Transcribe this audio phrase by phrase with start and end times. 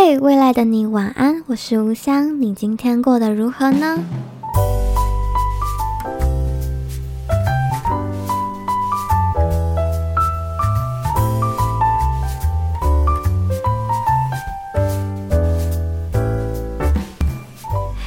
[0.00, 3.98] 嘿未来的你晚安，我是吴香，你今天过得如何呢？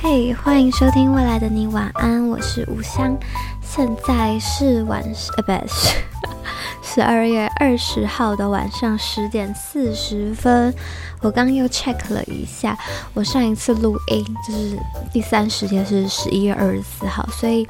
[0.01, 3.13] 嘿，欢迎收听《未来的你晚安》，我是吴香，
[3.61, 6.10] 现在是晚上，呃，不是。
[6.93, 10.75] 十二月二十号的晚上十点四十分，
[11.21, 12.77] 我刚又 check 了一下，
[13.13, 14.77] 我上一次录音就是
[15.09, 17.65] 第三时间是十一月二十四号，所以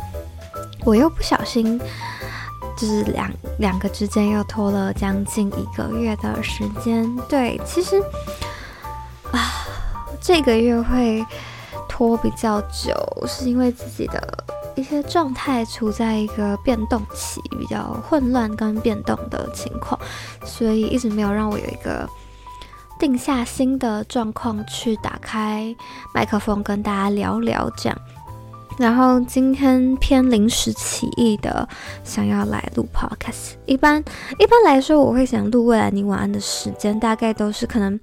[0.84, 1.80] 我又不小心，
[2.76, 7.08] 就是两两个之间又拖了将近一个月的时间。
[7.30, 8.02] 对，其实
[9.32, 9.68] 啊，
[10.20, 11.24] 这个月会
[11.88, 12.96] 拖比较久，
[13.28, 14.46] 是因为自己的。
[14.82, 20.00] 一些状态处在一个变动期，比较混乱跟变动的情况，
[20.44, 22.10] 所以一直没有让我有一个
[23.00, 25.76] 定下心的状况去打开
[26.16, 27.98] 麦克风跟大家聊聊这样。
[28.78, 31.68] 然后今天偏临时起意的
[32.04, 34.04] 想要来录 podcast，一般
[34.40, 38.00] 一般来说我会想录未来你晚安的时间，大概都是可能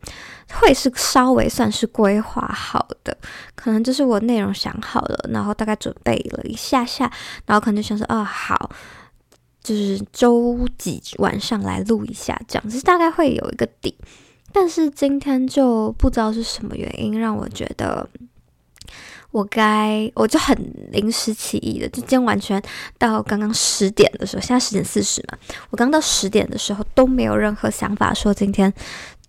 [0.52, 3.16] 会是稍微算是规划好的，
[3.56, 7.10] 可能就是我内容想好了，然后大概准备了一下下，
[7.46, 8.70] 然后可能就想说，哦好，
[9.62, 13.96] 就是周几晚上来录一下这样，子大概会有一个底，
[14.52, 18.08] 但是今天就不知道是什么原因让我觉得。
[19.30, 20.56] 我该我就很
[20.90, 22.60] 临时起意的，就今天完全
[22.96, 25.38] 到刚刚十点的时候，现在十点四十嘛，
[25.70, 28.72] 我刚到十点的时候都没有任何想法说今天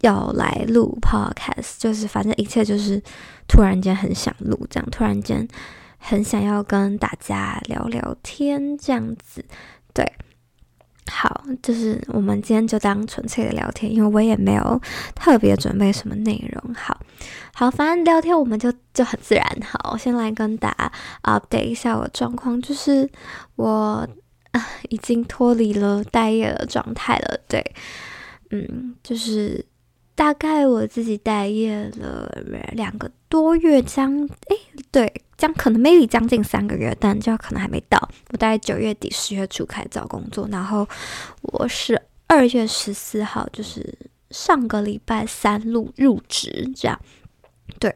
[0.02, 3.02] 要来录 podcast，就是反正一切就是
[3.48, 5.48] 突然间很想录，这样突然间
[5.98, 9.44] 很想要跟大家聊聊天这样子，
[9.94, 10.10] 对。
[11.10, 14.82] 好，就是我们今天就当纯粹的聊天，因为我也没有
[15.16, 16.74] 特别准备什么内容。
[16.76, 16.98] 好，
[17.54, 19.44] 好，反正聊天我们就就很自然。
[19.64, 20.92] 好，我先来跟大家
[21.24, 23.10] update 一下我的状况，就是
[23.56, 24.08] 我
[24.52, 27.40] 啊已经脱离了待业的状态了。
[27.48, 27.64] 对，
[28.52, 29.66] 嗯，就是
[30.16, 32.30] 大概我自己待业了
[32.74, 34.56] 两个多月，将哎
[34.92, 35.12] 对。
[35.40, 37.98] 将可能 maybe 将近三个月，但就可能还没到。
[38.32, 40.86] 我大概九月底十月初开始找工作，然后
[41.42, 43.98] 我是二月十四号，就是
[44.32, 47.00] 上个礼拜三入入职这样。
[47.80, 47.96] 对，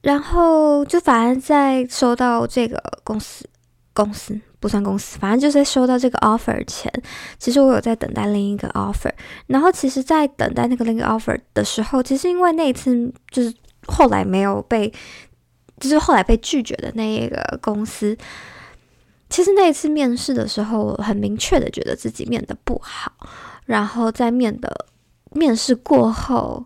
[0.00, 3.46] 然后就反正在收到这个公司
[3.92, 6.90] 公司不算公司，反正就是收到这个 offer 前，
[7.38, 9.12] 其实我有在等待另一个 offer。
[9.48, 13.54] 然后其实，在等待那个另一个 offer 的时候，其实因为那一次就是
[13.86, 14.90] 后来没有被。
[15.78, 18.16] 就是后来被拒绝的那一个公司，
[19.28, 23.12] 其实那一次面试的时候，我很明确的觉得自己面的不好。
[23.66, 24.86] 然后在面的
[25.32, 26.64] 面试过后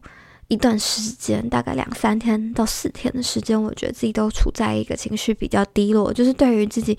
[0.49, 6.97] 一段时间，大概两三天到四天的时间，我觉得自己都处在一个情绪比较低落，就是对于自己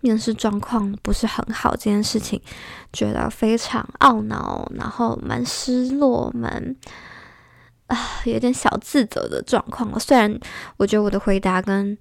[0.00, 2.40] 面试状况不是很好这件事情，
[2.92, 6.74] 觉得非常懊恼，然后蛮失落，蛮。
[7.86, 9.98] 啊，有点小自责的状况了。
[9.98, 10.38] 虽然
[10.76, 11.96] 我觉得我的回答跟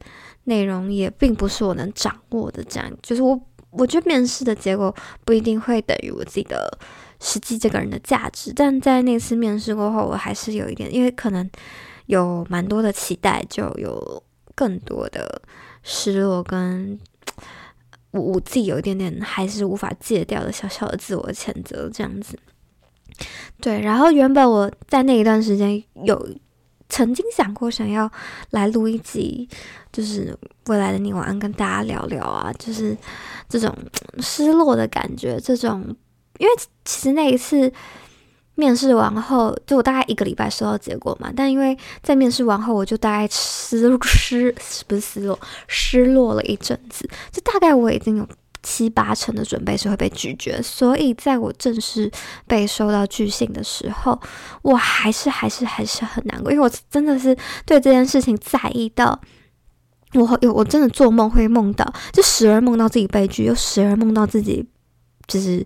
[0.46, 3.40] 内容也并不是我能掌握的，这样就是我
[3.72, 4.94] 我觉得面试的结果
[5.26, 6.78] 不一定会等于我自己的
[7.20, 8.54] 实际这个人的价值。
[8.56, 11.50] 但在那次面试过后，我还是有一点，因为可能
[12.08, 14.24] 有蛮多的期待，就有
[14.56, 15.42] 更多的
[15.84, 17.00] 失落，跟
[18.12, 22.38] 我我自己有一点点还是无法戒掉的小小的自我谴责，这样子。
[23.60, 26.28] 对，然后原本我在那一段时间有
[26.90, 28.12] 曾经想过想要
[28.50, 29.48] 来录一集，
[29.94, 30.38] 就是
[30.68, 32.98] 未来的你晚安，跟大家聊聊啊，就是
[33.48, 33.74] 这种
[34.20, 35.96] 失落的感觉，这种，
[36.40, 37.72] 因为其实那一次
[38.56, 44.54] 面试完后，就我大概一个礼拜收到结果嘛，但因为在面试完后，我就大概失失不是
[45.00, 48.28] 失落，失落了一阵子，就大概我已经有。
[48.64, 52.12] 七八成的准备是会被拒绝，所以在我正式
[52.46, 54.20] 被收到拒信的时候，
[54.62, 57.36] 我还是还是还是很难过，因为我真的是
[57.66, 59.20] 对这件事情在意到
[60.14, 64.64] 我有我真的做梦会梦到，就时而梦到自己被拒，又时而梦到自己
[65.28, 65.66] 就是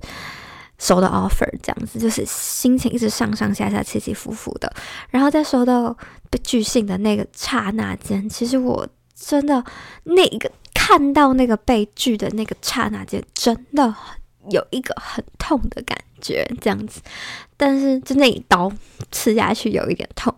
[0.77, 4.73] 收到 offer 这样子，就是心情一直上上下下起起伏伏的。
[5.09, 5.97] 然后在收到
[6.29, 9.63] 被拒信的那个刹那间，其实我真的
[10.03, 10.49] 那个。
[10.87, 13.91] 看到那个被拒的那个刹那间，真的
[14.51, 17.01] 有一个很痛的感觉，这样子。
[17.57, 18.71] 但是就那一刀
[19.11, 20.31] 刺下去有一点痛，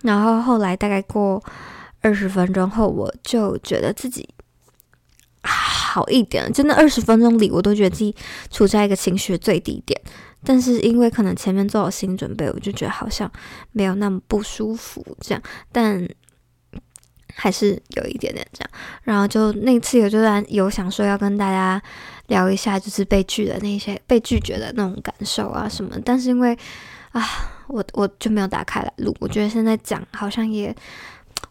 [0.00, 1.44] 然后后来大概过
[2.00, 4.26] 二十分钟后，我就觉得自己
[5.42, 6.50] 好一点。
[6.50, 8.16] 真的二十分钟里，我都觉得自己
[8.50, 10.00] 处在一个情绪的最低点。
[10.42, 13.30] 但是因为可能前面做好心理准备，我就觉得好像
[13.72, 16.08] 没有那么不舒服这样，但
[17.36, 18.70] 还是有一点点这样。
[19.04, 20.18] 然后就那次有就
[20.48, 21.80] 有想说要跟大家
[22.26, 26.58] 聊一下，就是被拒的那些被拒绝的那种感受啊什么，但是因为
[27.12, 27.22] 啊，
[27.68, 30.74] 我我就没有打开来录，我觉得现在讲好像也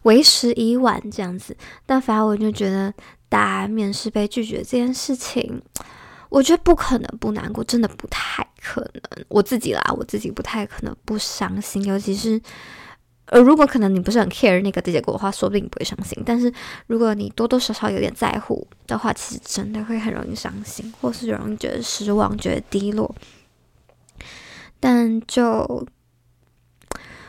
[0.02, 1.56] 为时已晚这样子。
[1.86, 2.92] 但反而我就觉得，
[3.28, 5.62] 大家面试被拒绝这件事情。
[6.28, 9.24] 我觉得不可能不难过，真的不太可能。
[9.28, 11.82] 我自己啦，我自己不太可能不伤心。
[11.84, 12.38] 尤其是，
[13.26, 16.22] 呃，如果可能你不是很 care 那个结果的话，说不定不会伤心。
[16.24, 16.52] 但是
[16.86, 23.14] 如果你多多少少有点在乎的话，其实真的会很容易伤心，或是容易觉得失望、觉得低落。
[24.80, 25.42] 但就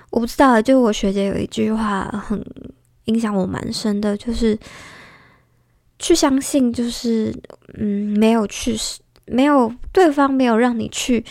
[0.10, 2.44] 我不知道，就我学姐有一句话很
[3.06, 4.58] 影响我蛮深的，就是。
[6.00, 7.34] 去相信，就是
[7.74, 8.78] 嗯，没有去，
[9.26, 11.26] 没有对方没有让你去，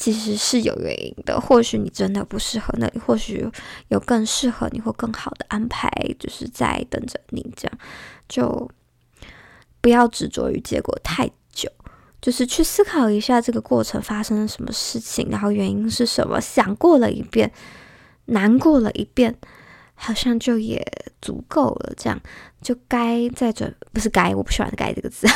[0.00, 1.38] 其实是有原因的。
[1.38, 3.46] 或许你真的不适合那里，或许
[3.88, 7.52] 有更适合你或更好的安排，就是在等着你。
[7.54, 7.78] 这样
[8.26, 8.70] 就
[9.82, 11.70] 不要执着于结果太久，
[12.22, 17.52] 就是去思考一下这个过程发生了什么事情，然后原因是什么，想过了一遍，
[18.24, 19.36] 难过了一遍。
[20.02, 20.82] 好像就也
[21.20, 22.18] 足够了，这样
[22.62, 25.26] 就该再准，不是该，我不喜欢“该”这个字，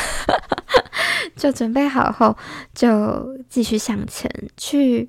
[1.36, 2.36] 就准备好后
[2.74, 5.08] 就继续向前去，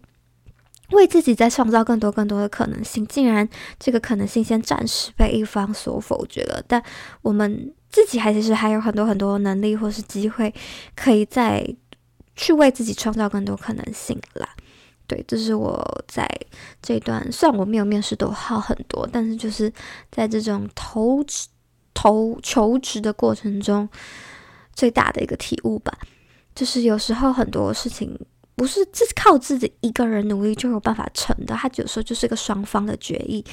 [0.91, 3.05] 为自己再创造更多更多的可能性。
[3.07, 3.47] 竟然
[3.79, 6.83] 这个可能性先暂时被一方所否决了，但
[7.21, 10.53] 我们自己还其实还有很多很多能力或是机会，
[10.95, 11.65] 可以再
[12.35, 14.49] 去为自己创造更多可能性啦。
[15.07, 16.27] 对，这是我在
[16.81, 19.71] 这段，虽然我没有面试都好很多，但是就是
[20.11, 21.23] 在这种投、
[21.93, 23.87] 投求职的过程中，
[24.75, 25.97] 最大的一个体悟吧。
[26.53, 28.17] 就是有时候很多事情
[28.55, 33.43] 不是自靠自己一个人努力就有办法成的，它有时候就是一个双方的决议。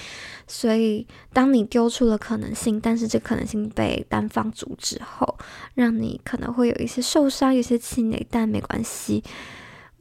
[0.47, 5.37] 所以，当你丢出了可能性，但是这可能性被单方阻止后，
[5.75, 9.25] 让你可能会有一些受伤、有些气馁，但没关系。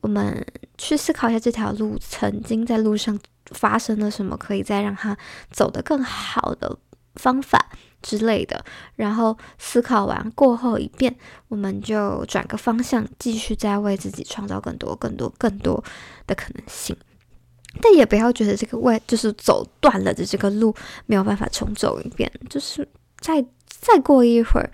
[0.02, 0.46] 我们
[0.78, 3.20] 去思考一下这条路曾经在路上
[3.52, 5.18] 发生了什么，可以再让它
[5.50, 6.78] 走得更好的
[7.16, 7.70] 方法
[8.02, 8.64] 之类的。
[8.96, 11.16] 然后思考完过后一遍，
[11.48, 15.84] 我们就转个方向，继续再为自己创造更多、更多、更多
[16.28, 16.96] 的可能性。
[17.82, 20.76] 但也不要觉得这个外就是走断了的这个路
[21.06, 22.88] 没有办法重走一遍，就是
[23.20, 24.70] 再再过一会儿。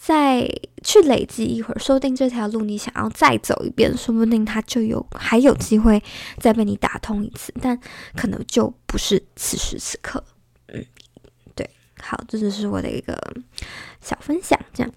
[0.00, 0.48] 再
[0.84, 6.00] 去累积一会儿，说不定这条路你想要再走一遍，说不定它就有还有机会
[6.38, 7.76] 再被你打通一次，但
[8.16, 10.22] 可能就不是此时此刻。
[12.00, 13.16] 好，这只是我的一个
[14.00, 14.92] 小分享，这样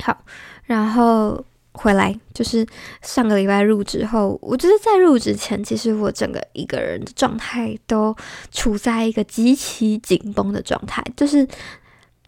[0.00, 0.24] 好。
[0.64, 2.66] 然后回来就是
[3.02, 8.14] 上个礼拜入职后，我觉得在入职前，其实我整个一个人的状态都
[8.50, 11.46] 处在一个极其紧绷的状态，就是。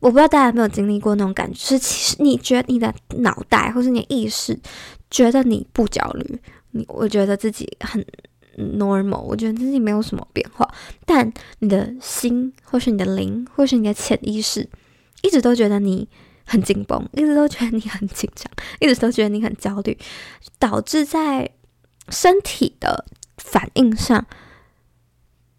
[0.00, 4.58] 我不知道大家有没有经历过那种感觉，是其实你觉得你的脑袋或是你的意识
[5.10, 6.38] 觉得你不焦虑，
[6.72, 8.04] 你我觉得自己很
[8.56, 10.68] normal，我觉得自己没有什么变化，
[11.04, 14.68] 但你的心或是你的灵或是你的潜意识
[15.22, 16.08] 一直都觉得你
[16.44, 19.96] 很紧绷，一直都觉得你很紧张，一直都觉得你很焦虑，
[20.58, 21.50] 导致在
[22.08, 23.04] 身体的
[23.38, 24.26] 反应上。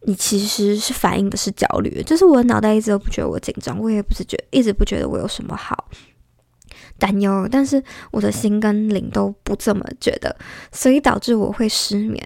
[0.08, 5.90] 你其实是反映的是焦虑，就是我脑袋一直都不觉得我紧张，我也不是觉一直不觉得我有什么好
[7.00, 10.38] 担忧，但是我的心跟灵都不这么觉得，
[10.72, 12.24] 所以导致我会失眠，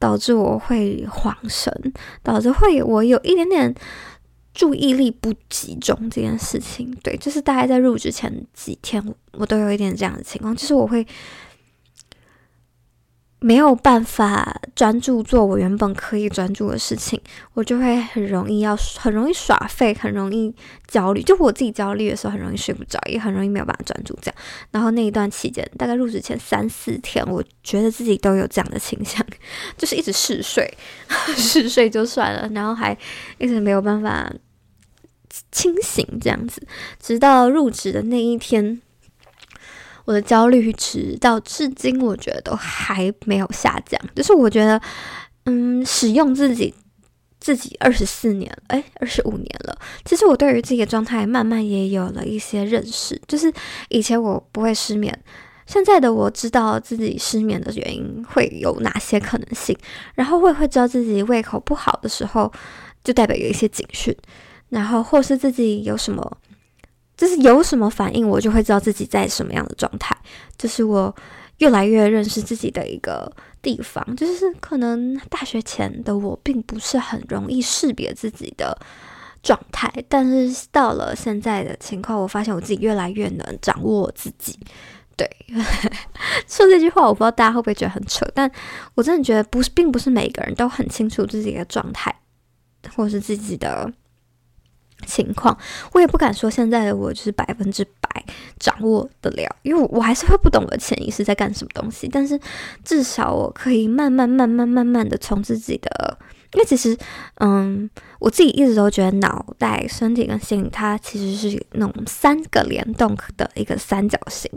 [0.00, 1.72] 导致我会恍神，
[2.24, 3.72] 导致会我有一点点
[4.52, 6.92] 注意力不集中这件事情。
[7.04, 9.00] 对，就是大概在入职前几天，
[9.34, 11.06] 我都有一点这样的情况，就是我会。
[13.42, 17.18] 没有办法专注做我原本可以专注的事情，
[17.54, 20.54] 我就会很容易要很容易耍废，很容易
[20.86, 21.22] 焦虑。
[21.22, 24.34] 就我自己焦虑的时候，很容易睡不着，也很容易没有办法专注这样。
[24.70, 29.24] 然后那一段期间，大概入职前三四天，我觉得自己都有这样的倾向，
[29.78, 30.70] 就是一直嗜睡，
[31.34, 32.96] 嗜睡就算了，然后还
[33.38, 34.30] 一直没有办法
[35.50, 36.62] 清醒这样子，
[37.00, 38.82] 直到入职的那一天。
[40.04, 44.00] 我的焦虑值到至今，我觉得都还没有下降。
[44.14, 44.80] 就是我觉得，
[45.44, 46.74] 嗯，使用自己
[47.38, 49.78] 自己二十四年，哎，二十五年了。
[50.04, 53.20] 其实我对于自己的状态慢慢也有了一些认识。
[53.28, 53.52] 就是
[53.88, 55.16] 以前我不会失眠，
[55.66, 59.76] 现在的我知道自己失眠的原因会有哪些可能性，
[60.14, 62.52] 然后我也会知道自己胃口不好的时候，
[63.04, 64.16] 就代表有一些警讯，
[64.70, 66.38] 然后或是自己有什么。
[67.20, 70.16] 就是有什么反应，我就会知道自己在什么样的状态。
[70.56, 71.14] 就是我
[71.58, 78.74] 越来越认识自己的一个地方，就是可能大学前的我并不是很容易识别自己的
[79.42, 84.58] 状态，但是到了现在的情况，我发现我自己越来越能掌握我自己。
[85.14, 85.28] 对，
[86.48, 88.50] 说这句话我不知道大家会不会觉得很扯，但
[88.94, 92.18] 我真的觉得不是，并不是每个人都很清楚自己的状态，
[92.96, 93.92] 或是自己的。
[95.06, 95.56] 情况，
[95.92, 98.24] 我也不敢说现在的我就是百分之百
[98.58, 102.08] 掌握得了，因为我还是会不懂我的潜意识在干什么东西。
[102.08, 102.38] 但是
[102.84, 106.18] 至少我可以慢慢、慢慢、慢慢的从自己的，
[106.52, 106.96] 因为其实，
[107.36, 107.88] 嗯，
[108.18, 114.50] 我自己一直都觉得脑袋、身体跟心理，它其实是那种三个联动的一个三角形。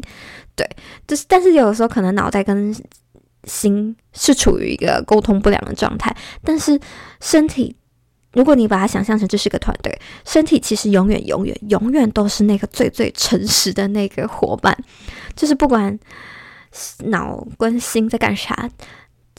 [0.56, 0.68] 对，
[1.08, 2.76] 就是，但是有的时候可能脑袋跟
[3.46, 6.80] 心是处于一个沟通不良的状态，但是
[7.20, 7.76] 身体。
[8.34, 14.78] 如果你把它想象成这是个团队，身体其实永远、永远、永远都是那个最最诚实的那个伙伴，
[15.36, 15.98] 就是不管
[17.06, 18.70] 脑跟心在干啥，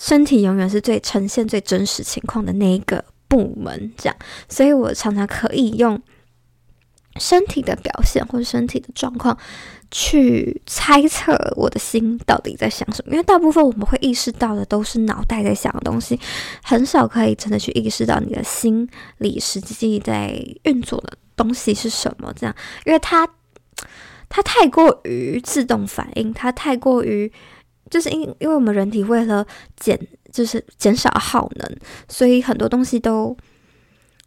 [0.00, 3.92] 身体永远是最呈现最真实情况的那一个部门。
[3.96, 4.16] 这样，
[4.48, 6.00] 所以我常常可以用
[7.16, 9.36] 身体的表现或者身体的状况。
[9.96, 16.18] 去猜测我的心到底在想什么，因为大部分我们会意识到的都是脑袋在想的东西，
[16.64, 22.32] 很少可以真的去意识到你的心里实际在运作的东西是什么。
[22.34, 22.52] 这样，
[22.84, 23.24] 因为它
[24.28, 27.30] 它太过于自动反应，它太过于
[27.88, 29.46] 就是因因为我们人体为了
[29.76, 29.96] 减
[30.32, 31.76] 就是减少耗能，
[32.08, 33.36] 所以很多东西都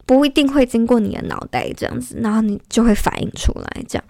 [0.05, 4.05] 不一定会经过你的脑袋这样子，然后你就会反应出来这样。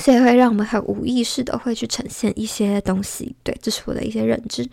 [0.00, 4.66] 所以会让我们很无意识的会去呈现一些东西，对，这是我的一些认知。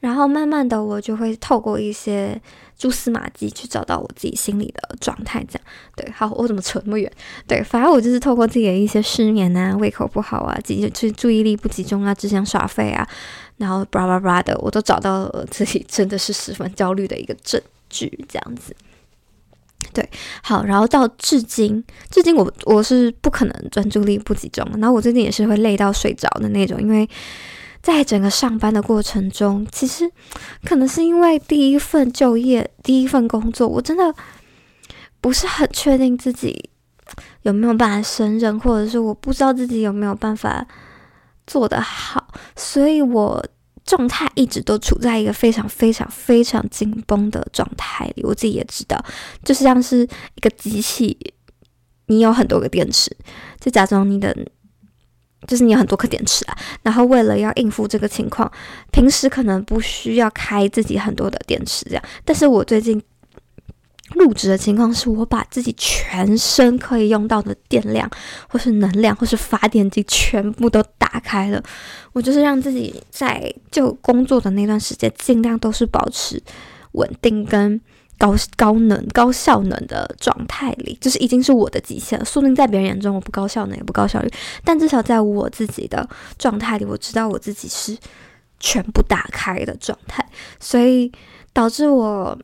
[0.00, 2.38] 然后慢慢的，我就会透过一些
[2.78, 5.66] 蛛丝马迹去找到我自己心里的状态，这样。
[5.96, 7.10] 对，好，我怎么扯那么远？
[7.48, 13.08] 对，反正我就是透过自己的一些失眠啊、胃口不好啊、集注注意力不集中啊、只想耍废啊，
[13.56, 18.76] 然后巴拉巴拉的，我都找到了自己真的是十分焦虑的一个证据，这样子。
[19.94, 20.10] 对，
[20.42, 27.08] 好，然后到至今，至今我我是不可能专注力不集中，然后我最近也是会累到睡着的那种，因为
[27.80, 30.10] 在整个上班的过程中，其实
[30.64, 34.14] 可能是因为第一份就业、第一份工作，我真的
[35.20, 36.70] 不是很确定自己
[37.42, 40.66] 有没有办法胜任，或者是我不知道自己有没有办法
[41.46, 43.44] 做得好，所以我。
[43.84, 49.02] 状态一直都处在一个非常非常非常紧绷的状态里，我自己也知道，
[49.44, 50.02] 就是像是
[50.34, 51.16] 一个机器，
[52.06, 53.14] 你有很多个电池，
[53.60, 54.34] 就假装你的，
[55.46, 58.50] 就是你有很多颗电池啊，然后为了要应付这个情况，
[58.90, 63.02] 平时可能不需要开自己很多的电池这样，但是我最近。
[64.12, 68.08] 入职的情况是我把自己全身可以用到的电量，
[68.48, 71.62] 或是能量，或是发电机全部都打开了。
[72.12, 76.40] 我就是让自己在就工作的那段时间，尽量都是保持
[76.92, 77.80] 稳定跟
[78.18, 82.24] 高高能、高效能的状态里，就是已经是我的极限了。
[82.26, 84.30] 说不定在别人眼中我不高效能，也不高效率，
[84.62, 86.06] 但至少在我自己的
[86.38, 87.96] 状态里，我知道我自己是
[88.60, 90.28] 全部打开的状态，
[90.60, 91.10] 所以
[91.54, 92.38] 导致我。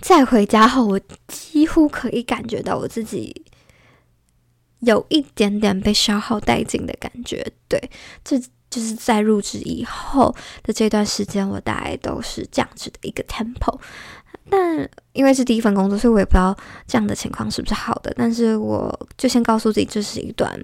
[0.00, 3.44] 在回家后，我几乎可以感觉到我自己
[4.80, 7.46] 有一点点被消耗殆尽的感觉。
[7.68, 7.90] 对，
[8.24, 8.38] 这
[8.70, 13.78] 就是在入职以后的这段时间，我大概都是这样子的一个 tempo。
[14.50, 18.12] 但因为是第一份工作，所以我也不知道这样的情况是不是好的。
[18.16, 20.58] 但是我就先告诉自己，这是一段。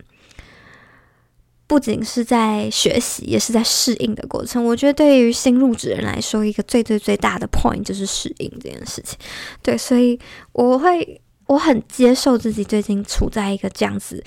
[1.75, 4.65] 不仅是在学习，也是在适应的过程。
[4.65, 9.19] 我觉得对于新入职人来说，一个最最最大的 point 就是适应这件事情。
[9.61, 10.17] 对，所以
[10.53, 14.23] 我会我很接受自己最近处在一个这样子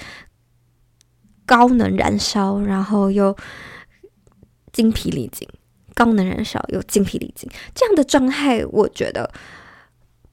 [1.45, 3.33] 高能燃烧，然后又
[4.73, 5.47] 精疲力尽，
[5.93, 8.65] 高能燃烧又精疲力尽这样的状态。
[8.65, 9.31] 我觉得。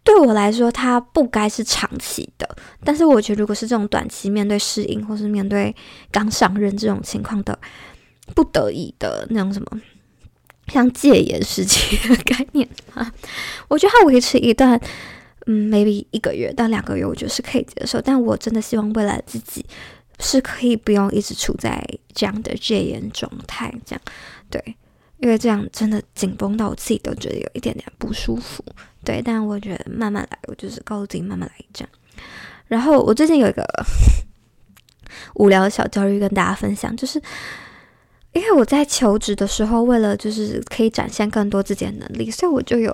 [0.04, 2.46] 对我来说，它不该是长期的。
[2.84, 5.74] 但是，我觉得如果是这种短期面对适应，或是面对
[6.12, 7.58] 刚上任这种情况的
[8.34, 9.80] 不得已的那种什么，
[10.68, 13.10] 像戒严时期的概念啊，
[13.68, 14.78] 我觉得它维持一段，
[15.46, 17.98] 嗯，maybe 一个月到两个月，我觉得是可以接受。
[18.00, 19.64] 但我真的希望未来自己
[20.20, 21.82] 是可以不用一直处在
[22.12, 24.02] 这样的戒严状态，这样
[24.50, 24.76] 对。
[25.18, 28.62] 因为这样真的紧绷到我自己都觉得有一点点不舒服，
[29.04, 29.22] 对。
[29.22, 31.88] 但我觉得慢慢来，我就是告诉自己慢慢来这样。
[32.66, 33.62] 然后我最近有一个
[35.36, 37.20] 无聊的小焦虑跟大家分享，就是
[38.32, 42.92] 因为我在求职的时候，为了就是可以展现更多自己的能力，所以我就有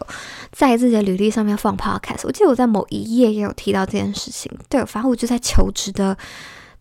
[0.52, 2.20] 在自己的履历上面放 podcast。
[2.24, 4.50] 我记得我在某一页也有提到这件事情。
[4.68, 6.18] 对，反正我就在求职的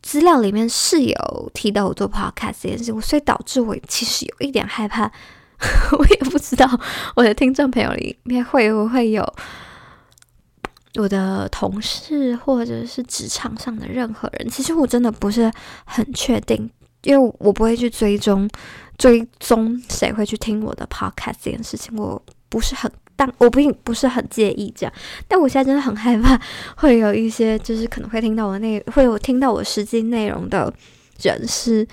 [0.01, 5.09] 资料里面是有提到我做 podcast 这件事情，所以导致我其实有一点害怕。
[5.97, 6.67] 我也不知道
[7.15, 9.33] 我的听众朋友里面会不会有
[10.95, 14.49] 我的同事或者是职场上的任何人。
[14.49, 15.51] 其实我真的不是
[15.85, 16.69] 很确定，
[17.03, 18.49] 因为我不会去追踪
[18.97, 22.91] 追踪谁会去听我的 podcast 这件事情，我不是很。
[23.15, 24.93] 但我并不是很介意这样，
[25.27, 26.39] 但我现在真的很害怕，
[26.77, 30.73] 会有一些就是可能会听到我内，会有听到我实际内容的
[31.21, 31.85] 人是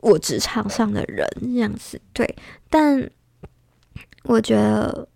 [0.00, 2.36] 我职场上的人这样子，对。
[2.70, 3.10] 但
[4.24, 5.08] 我觉得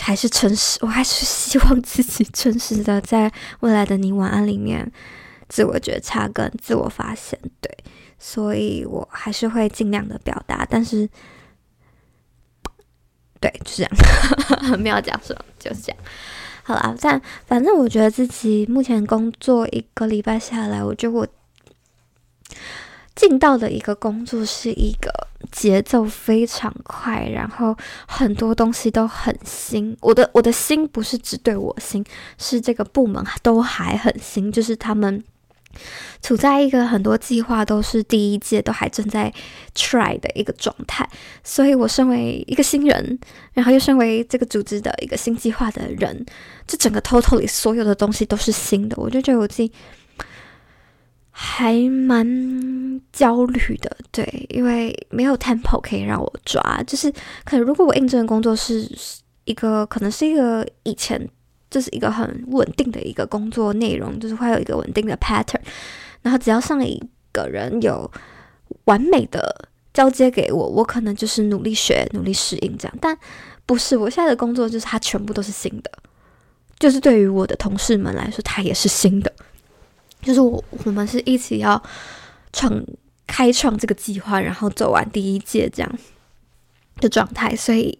[0.00, 4.90] 还是诚实，我还是希望自己诚实的在未来的你晚安里面
[5.48, 7.70] 自我觉察跟自我发现，对。
[8.18, 11.08] 所以我还是会尽量的表达，但是。
[13.40, 13.92] 对，就这样，
[14.80, 16.02] 没有讲什么，就是这样。
[16.62, 21.28] 好啦，但反正我觉得自己目前工作一个礼拜下来，我觉得我
[23.14, 25.10] 进到的一个工作是一个
[25.52, 29.96] 节奏非常快，然后很多东西都很新。
[30.00, 32.04] 我的我的心不是只对我新，
[32.38, 35.22] 是这个部门都还很新，就是他们。
[36.22, 39.32] 处在一个很多计划都是第一届都还正在
[39.74, 41.08] try 的一个状态，
[41.42, 43.18] 所以我身为一个新人，
[43.54, 46.24] 然后又身为这个组织的一个新计划的人，
[46.64, 49.72] 这整个 totally 所有的东西都是新的，我就觉得我自己
[51.36, 52.24] 还蛮
[53.12, 57.12] 焦虑的，对，因为没有 tempo 可以让我抓，就是
[57.44, 58.88] 可能如果我应征的工作是
[59.44, 61.28] 一个，可能是一个以前。
[61.70, 65.58] 就是一个很稳定的一个工作内容，就是会有一个稳定的 pattern，
[66.22, 68.08] 然后只要上一个人有
[68.84, 72.96] 完美的交接给我，我可能就是努力学、努力适应这样。
[73.00, 73.18] 但
[73.66, 75.90] 不是，我现在的工作就是它全部都是新的，
[76.78, 79.32] 就是对于我的同事们来说，它也是新的，
[80.24, 81.80] 就是我我们是一起要
[82.52, 82.84] 创
[83.26, 85.98] 开创这个计划，然后走完第一届这样
[86.96, 87.98] 的状态，所以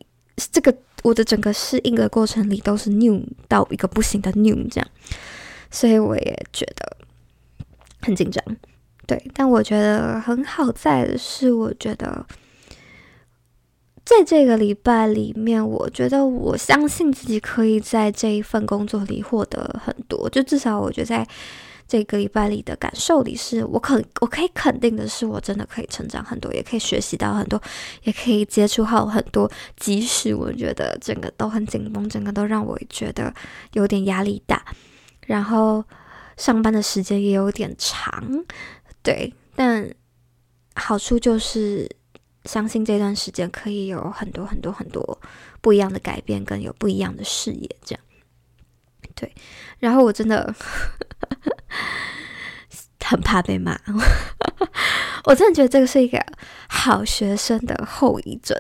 [0.51, 0.75] 这个。
[1.05, 4.89] 我的整个适应的过程里都是 new 到一个不行的 new 这样，
[5.71, 6.97] 所以我也觉得
[8.01, 8.43] 很紧张。
[9.07, 12.25] 对，但我觉得很好在的是，我觉得
[14.03, 21.29] 在这个礼拜里面，我觉得我相信自己可以在这一份工作里获得很多，就至少我觉得在。
[21.87, 27.61] 这个礼拜里的感受里，是我肯我可以肯定的是，我真的可以成长很多，也可以学习到很多，
[28.05, 29.51] 也可以接触好很多。
[29.77, 33.33] 即使我觉得整个都很紧绷，整个都让我觉得
[33.75, 34.65] 有点压力大，
[35.27, 35.85] 然后
[36.39, 38.45] 上班的时间也有点长，
[39.03, 39.33] 对。
[39.55, 39.89] 但
[40.75, 41.89] 好处就是，
[42.45, 45.21] 相信这段时间可以有很多很多很多
[45.61, 48.05] 不一样的改变，跟有不一样的视野，这样。
[49.15, 49.33] 对，
[49.79, 50.53] 然后我真的。
[53.05, 53.79] 很怕被骂，
[55.25, 56.19] 我真的觉得这个是一个
[56.69, 58.59] 好学生的后遗症。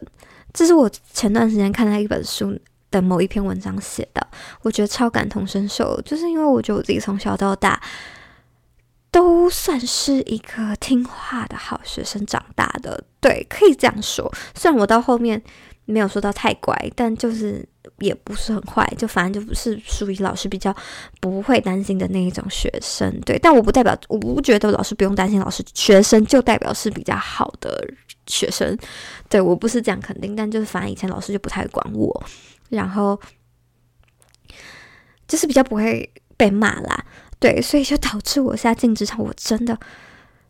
[0.52, 2.58] 这是我前段时间看到一本书
[2.90, 4.24] 的某一篇文章写的，
[4.60, 5.98] 我觉得超感同身受。
[6.02, 7.80] 就是因为我觉得我自己从小到大
[9.10, 14.30] 都算是一个听话的好学生长大的，对，可以这样说。
[14.54, 15.42] 虽然我到后面
[15.86, 17.66] 没有说到太乖，但就是。
[17.98, 20.74] 也不是很坏，就反正就不是属于老师比较
[21.20, 23.38] 不会担心的那一种学生，对。
[23.38, 27.86] 但我不代表，我不觉得老师不用担心老师，学生就代表是比较好的
[28.26, 28.76] 学生，
[29.28, 30.34] 对，我不是这样肯定。
[30.34, 32.24] 但就是反正以前老师就不太管我，
[32.70, 33.20] 然后
[35.28, 37.04] 就是比较不会被骂啦，
[37.38, 39.78] 对，所以就导致我现在进职场，我真的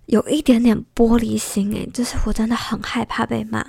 [0.07, 3.65] 有一点点玻璃心诶，就是我真的很害怕被骂。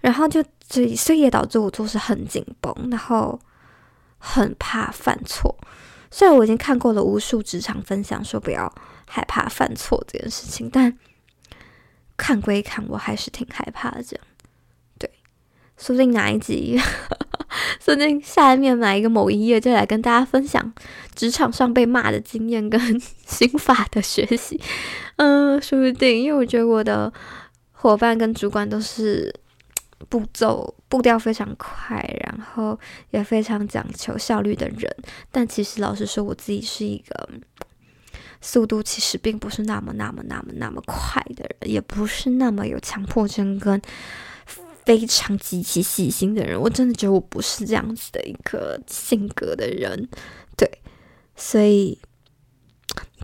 [0.00, 3.38] 然后就所以，所以也导致我做事很紧绷，然后
[4.18, 5.56] 很怕犯错。
[6.10, 8.72] 虽然我已经看过了无数职场分享，说不要
[9.06, 10.98] 害怕犯错这件事情，但
[12.16, 14.02] 看归看，我还是挺害怕的。
[14.02, 14.24] 这样，
[14.98, 15.10] 对，
[15.76, 16.76] 说不定哪一集，
[17.78, 20.72] 说不定下一面哪一个某一页就来跟大家分享
[21.14, 22.80] 职场上被骂的经验跟
[23.26, 24.60] 心法的学习。
[25.16, 27.12] 嗯，说不定，因为我觉得我的
[27.72, 29.32] 伙伴跟主管都是。
[30.08, 32.78] 步骤步调非常快，然后
[33.10, 34.94] 也非常讲求效率的人，
[35.32, 37.28] 但其实老实说，我自己是一个
[38.40, 43.80] 速度其实并不是那么那么那么那么快的人，也不是那么有强迫症跟
[44.84, 46.60] 非常极其细心的人。
[46.60, 50.08] 我真的觉得我不是这样子的一个性格的人，
[50.56, 50.70] 对，
[51.34, 51.98] 所以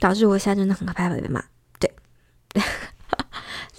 [0.01, 1.45] 导致我现在真的很害怕被骂，
[1.79, 1.93] 对。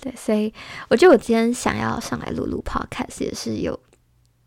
[0.03, 0.53] 对，所以
[0.89, 3.79] 我觉得我今天想要上来录录 podcast 也是有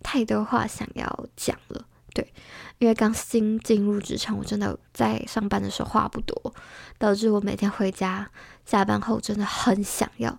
[0.03, 1.83] 太多话想要讲了。
[2.12, 2.31] 对，
[2.77, 6.55] 因为刚新进入职场，我真的在上班的时候话不多，
[6.99, 8.31] 导致我每天回家
[8.66, 10.38] 下班后真的很想要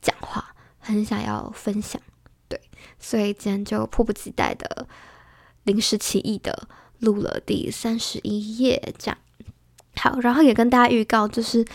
[0.00, 2.00] 讲话，很想要分享，
[2.46, 2.60] 对，
[3.00, 4.86] 所以今天就迫不及待的
[5.64, 6.68] 临时起意的
[7.00, 9.18] 录了第三十一页，这样
[9.96, 11.66] 好，然后也跟大家预告，就是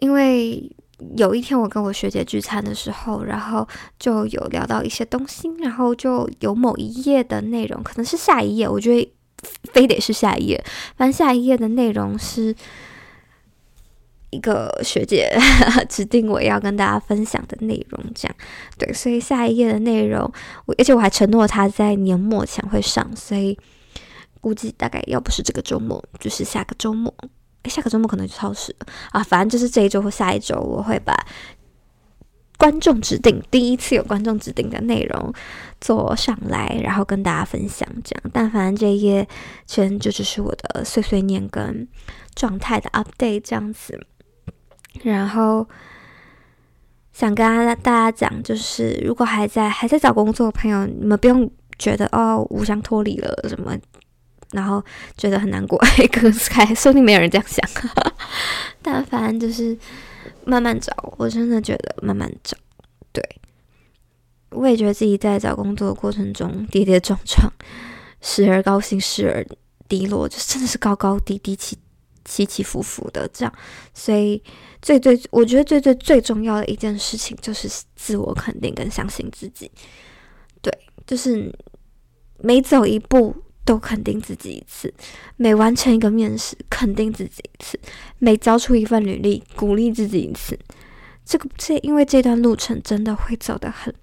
[0.00, 0.72] 因为。
[1.16, 3.66] 有一天，我跟我学姐聚餐的时候，然后
[3.98, 9.14] 就有聊到一些东西，然后就有某一页的内容，可能是下一页，我觉得
[9.72, 10.64] 非得是下一页。
[10.96, 12.52] 反正下一页的内容是
[14.30, 15.30] 一个学姐
[15.88, 18.36] 指定我要跟大家分享的内容，这样
[18.76, 18.92] 对。
[18.92, 20.30] 所以下一页的内容，
[20.66, 23.56] 我而且我还承诺她在年末前会上，所以
[24.40, 27.14] 估计大概要不是这个周末，就是下个周末。
[27.64, 29.22] 下个周末可能就超时了啊！
[29.22, 31.14] 反正就是这一周或下一周，我会把
[32.56, 35.32] 观众指定第一次有观众指定的内容
[35.80, 38.30] 做上来，然后跟大家分享这样。
[38.32, 39.28] 但反正这一页
[39.66, 41.86] 全就只是我的碎碎念跟
[42.34, 44.00] 状态的 update 这样子。
[45.02, 45.68] 然后
[47.12, 53.76] 想跟大家讲，就是如果还在还在找工作的朋友，你们不用觉得哦，吾香脱离了什么。
[54.52, 54.82] 然后
[55.16, 55.78] 觉得很难过，
[56.10, 57.68] 可是还说不定没有人这样想。
[58.80, 59.76] 但凡就是
[60.44, 62.56] 慢慢找，我真的觉得慢慢找。
[63.12, 63.22] 对，
[64.50, 67.52] 我也觉得自己在找工作的过程中跌跌撞撞，
[68.22, 69.46] 时而高兴，时而
[69.86, 71.76] 低落，就真的是高高低低起
[72.24, 73.52] 起起伏伏的这样。
[73.92, 74.42] 所以
[74.80, 79.70] 最最，我觉得最最最重要的一件事情就是自我肯定跟相信自己。
[80.62, 80.72] 对，
[81.06, 81.54] 就是
[82.38, 83.36] 每走一步。
[83.68, 84.90] 都肯定自己一次，
[85.36, 87.76] 每完成一个面试，肯定自己一次；
[88.18, 90.58] 每交出一份履历，鼓励自己一次。
[91.22, 93.94] 这个这，因为这段路程真的会走得很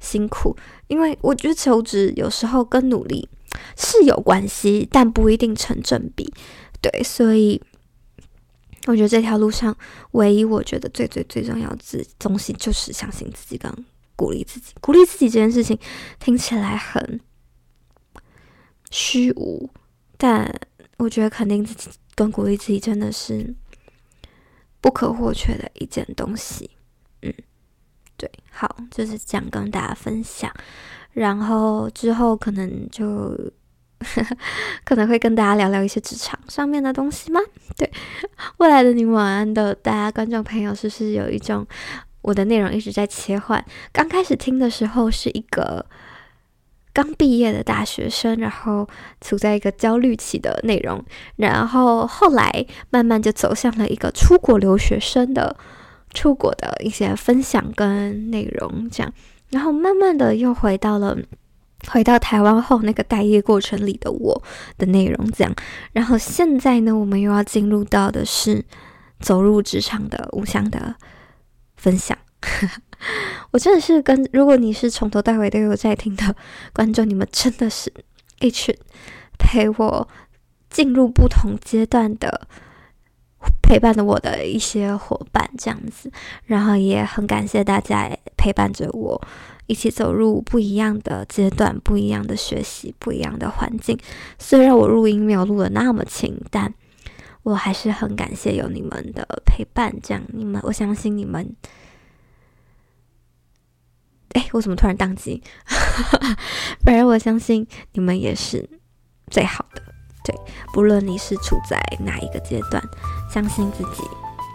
[0.00, 0.56] 辛苦，
[0.88, 3.28] 因为我觉得求职有时候跟努力
[3.76, 6.34] 是有关系，但不一定成正比。
[6.80, 7.62] 对，所以
[8.86, 9.76] 我觉得这条路上
[10.10, 13.72] 唯一我觉得最最最重要的东西就是相信自己跟
[14.16, 14.72] 鼓励自己。
[14.80, 15.78] 鼓励自己这件事情
[16.18, 17.20] 听起来很。
[18.96, 19.68] 虚无，
[20.16, 20.48] 但
[20.98, 23.52] 我觉得肯定自己跟鼓励自己真的是
[24.80, 26.70] 不可或缺的一件东西。
[27.22, 27.34] 嗯，
[28.16, 30.48] 对，好，就是这样跟大家分享，
[31.10, 33.36] 然后之后可能就
[34.84, 37.40] 可能会跟大家聊聊一些职场上面的东西吗？
[37.76, 37.92] 对，
[38.58, 41.66] 未来的你晚安的大家观众朋友，是不是有一种
[42.22, 43.66] 我的内容一直在切换？
[43.92, 45.84] 刚开始听的时候是一个。
[46.94, 48.88] 刚毕业的大学生，然后
[49.20, 51.04] 处在一个焦虑期的内容，
[51.36, 55.56] 然后后来慢慢就走向了一个出国留学生的
[56.14, 59.12] 出国的一些分享跟内容，这样，
[59.50, 61.18] 然后慢慢的又回到了
[61.88, 64.42] 回到台湾后那个待业过程里的我
[64.78, 65.52] 的内容，这样，
[65.92, 68.64] 然后现在呢，我们又要进入到的是
[69.18, 70.94] 走入职场的吾香的
[71.76, 72.16] 分享。
[73.52, 76.34] 我真的是跟，如果你是从头到尾都有在听的
[76.72, 77.92] 观众，你们真的是
[78.40, 78.74] 一群
[79.38, 80.08] 陪我
[80.70, 82.48] 进入不同阶段的
[83.62, 86.10] 陪伴的我的一些伙伴，这样子，
[86.46, 89.20] 然后也很感谢大家陪伴着我
[89.66, 93.98] 一起走入不一样的阶段、不一样的学习、不一样的环境。
[94.38, 96.72] 虽然我录音没有录的那么清，但
[97.42, 99.94] 我还是很感谢有你们的陪伴。
[100.02, 101.54] 这样，你们，我相信你们。
[104.34, 105.42] 哎，我怎么突然宕机？
[106.84, 108.68] 反正我相信你们也是
[109.30, 109.82] 最好的。
[110.24, 110.34] 对，
[110.72, 112.82] 不论你是处在哪一个阶段，
[113.30, 114.02] 相信自己，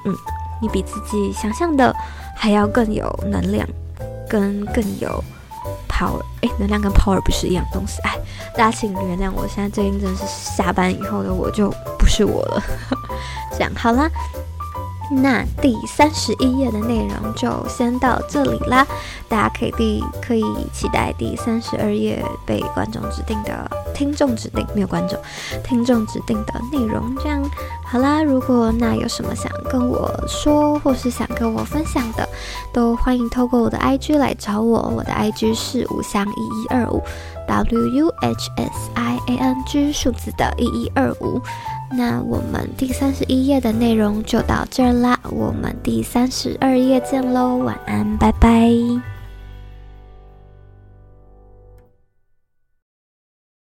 [0.05, 0.15] 嗯，
[0.61, 1.95] 你比自己想象的
[2.35, 3.67] 还要更有能量，
[4.27, 5.23] 跟更有
[5.87, 6.21] power。
[6.41, 8.01] 哎，能量跟 power 不是一样东西。
[8.01, 8.17] 哎，
[8.57, 12.63] 大家请原谅我，现在最近真的是下班以后的我就不是我了。
[13.53, 14.09] 这样好啦。
[15.11, 18.85] 那第三十一页的内容就先到这里啦，
[19.27, 25.19] 大家可以第可以期待第三十二页被观众指定的听众指定，没有观众，
[25.63, 27.15] 听众指定的内容。
[27.23, 27.43] 这样
[27.83, 32.27] 好啦，如果那有什么想跟我说，或是想跟我分享的，
[32.71, 37.01] 都欢迎透过我的 IG 来找我，我的 IG 是五香一一二五
[37.47, 41.41] ，W U H S I A N G 数字的一一二五。
[41.91, 49.18] 那我们第三十一页的内容就到这儿啦，我们第三十二页见喽，晚安，拜拜。